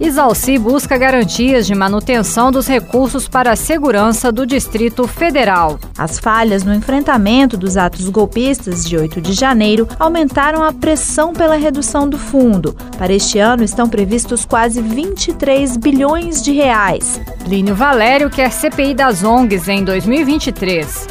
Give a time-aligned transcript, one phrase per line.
[0.00, 5.78] Isalci busca garantias de manutenção dos recursos para a segurança do Distrito Federal.
[5.96, 11.56] As falhas no enfrentamento dos atos golpistas de 8 de janeiro aumentaram a pressão pela
[11.56, 12.74] redução do fundo.
[12.96, 17.20] Para este ano estão previstos quase 23 bilhões de reais.
[17.44, 21.08] Plínio Valério quer CPI das ONGs em 2023.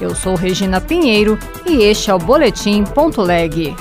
[0.00, 1.36] Eu sou Regina Pinheiro
[1.66, 3.74] e este é o Boletim Ponto Leg.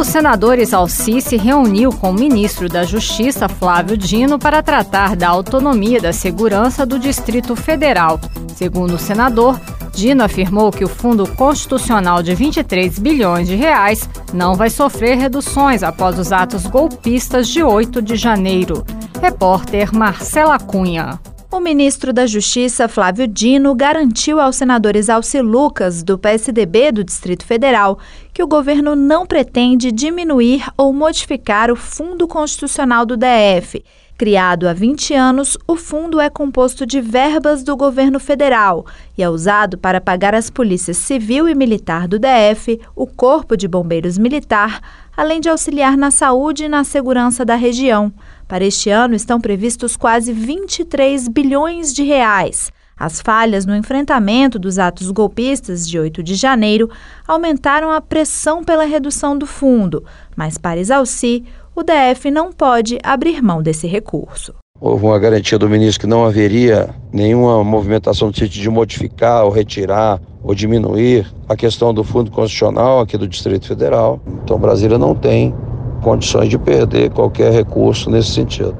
[0.00, 5.28] O senador Isalci se reuniu com o ministro da Justiça, Flávio Dino, para tratar da
[5.28, 8.18] autonomia da segurança do Distrito Federal.
[8.56, 9.60] Segundo o senador,
[9.92, 15.82] Dino afirmou que o Fundo Constitucional de 23 bilhões de reais não vai sofrer reduções
[15.82, 18.82] após os atos golpistas de 8 de janeiro.
[19.20, 21.20] Repórter Marcela Cunha.
[21.52, 27.44] O ministro da Justiça, Flávio Dino, garantiu aos senadores Alci Lucas, do PSDB do Distrito
[27.44, 27.98] Federal,
[28.32, 33.84] que o governo não pretende diminuir ou modificar o Fundo Constitucional do DF.
[34.16, 39.28] Criado há 20 anos, o fundo é composto de verbas do governo federal e é
[39.28, 44.82] usado para pagar as polícias civil e militar do DF, o Corpo de Bombeiros Militar,
[45.16, 48.12] além de auxiliar na saúde e na segurança da região.
[48.50, 52.72] Para este ano estão previstos quase 23 bilhões de reais.
[52.98, 56.90] As falhas no enfrentamento dos atos golpistas de 8 de janeiro
[57.28, 61.44] aumentaram a pressão pela redução do fundo, mas para Isalci,
[61.76, 64.52] o DF não pode abrir mão desse recurso.
[64.80, 69.50] Houve uma garantia do ministro que não haveria nenhuma movimentação no sentido de modificar ou
[69.52, 74.20] retirar ou diminuir a questão do Fundo Constitucional aqui do Distrito Federal.
[74.42, 75.54] Então Brasília não tem
[76.00, 78.74] condições de perder qualquer recurso nesse sentido.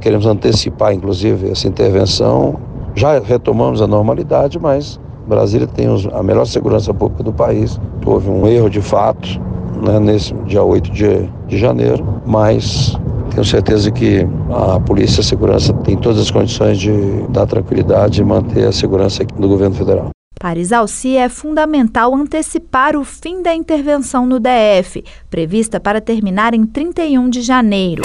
[0.00, 2.56] Queremos antecipar, inclusive, essa intervenção.
[2.94, 7.80] Já retomamos a normalidade, mas Brasília tem a melhor segurança pública do país.
[8.04, 9.40] Houve um erro de fato
[9.82, 12.98] né, nesse dia 8 de, de janeiro, mas
[13.30, 16.92] tenho certeza que a polícia e a segurança tem todas as condições de
[17.30, 20.10] dar tranquilidade e manter a segurança do governo federal.
[20.34, 26.66] Para Isalci, é fundamental antecipar o fim da intervenção no DF, prevista para terminar em
[26.66, 28.02] 31 de janeiro.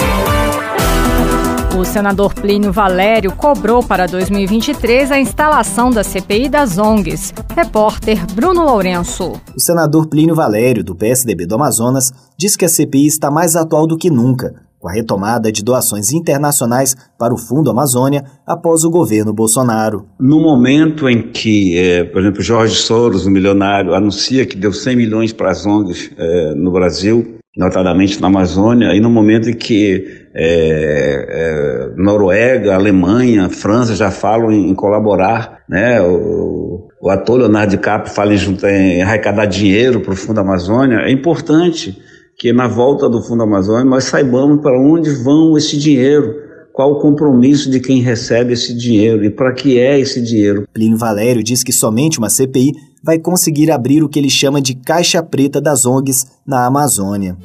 [1.78, 7.32] O senador Plínio Valério cobrou para 2023 a instalação da CPI das ONGs.
[7.54, 9.40] Repórter Bruno Lourenço.
[9.54, 13.86] O senador Plínio Valério, do PSDB do Amazonas, diz que a CPI está mais atual
[13.86, 18.90] do que nunca com a retomada de doações internacionais para o Fundo Amazônia após o
[18.90, 20.06] governo Bolsonaro.
[20.20, 24.96] No momento em que, é, por exemplo, Jorge Soros, o milionário, anuncia que deu 100
[24.96, 30.28] milhões para as ONGs é, no Brasil, notadamente na Amazônia, e no momento em que
[30.32, 38.14] é Noruega, Alemanha, França já falam em, em colaborar, né, o, o ator Leonardo DiCaprio
[38.14, 38.38] fala em,
[38.72, 42.00] em arrecadar dinheiro para o Fundo Amazônia, é importante
[42.38, 46.36] que na volta do Fundo Amazônia nós saibamos para onde vão esse dinheiro,
[46.72, 50.64] qual o compromisso de quem recebe esse dinheiro e para que é esse dinheiro.
[50.72, 52.70] Plínio Valério diz que somente uma CPI
[53.02, 57.36] vai conseguir abrir o que ele chama de caixa preta das ONGs na Amazônia.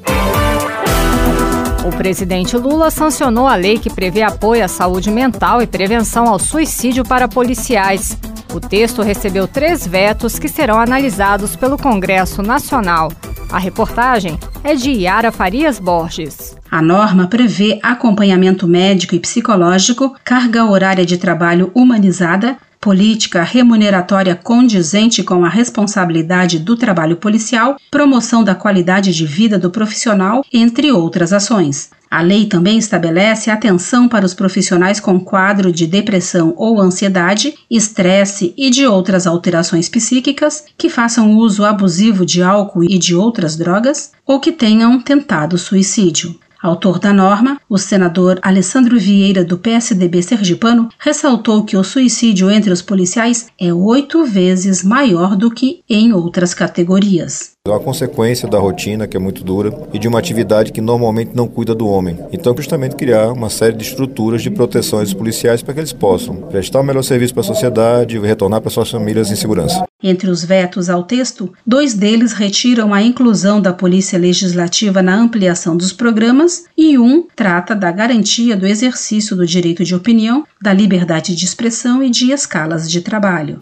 [1.84, 6.38] O presidente Lula sancionou a lei que prevê apoio à saúde mental e prevenção ao
[6.38, 8.16] suicídio para policiais.
[8.54, 13.10] O texto recebeu três vetos que serão analisados pelo Congresso Nacional.
[13.54, 16.58] A reportagem é de Yara Farias Borges.
[16.72, 25.22] A norma prevê acompanhamento médico e psicológico, carga horária de trabalho humanizada, política remuneratória condizente
[25.22, 31.32] com a responsabilidade do trabalho policial, promoção da qualidade de vida do profissional, entre outras
[31.32, 31.92] ações.
[32.14, 38.54] A lei também estabelece atenção para os profissionais com quadro de depressão ou ansiedade, estresse
[38.56, 44.12] e de outras alterações psíquicas que façam uso abusivo de álcool e de outras drogas
[44.28, 46.38] ou que tenham tentado suicídio.
[46.62, 52.72] Autor da norma, o senador Alessandro Vieira, do PSDB sergipano, ressaltou que o suicídio entre
[52.72, 57.54] os policiais é oito vezes maior do que em outras categorias.
[57.66, 61.32] É uma consequência da rotina, que é muito dura, e de uma atividade que normalmente
[61.34, 62.20] não cuida do homem.
[62.34, 66.36] Então, justamente criar uma série de estruturas de proteções dos policiais para que eles possam
[66.36, 69.86] prestar o melhor serviço para a sociedade e retornar para suas famílias em segurança.
[70.04, 75.78] Entre os vetos ao texto, dois deles retiram a inclusão da Polícia Legislativa na ampliação
[75.78, 81.34] dos programas e um trata da garantia do exercício do direito de opinião, da liberdade
[81.34, 83.62] de expressão e de escalas de trabalho.